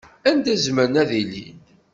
[0.29, 1.59] Anda zemren ad ilin?